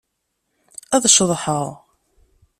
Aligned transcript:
Ad 0.95 1.03
ceḍḥeɣ. 1.15 1.67